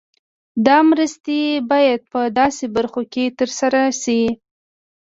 [0.65, 1.39] دا مرستې
[1.71, 4.21] باید په داسې برخو کې تر سره شي.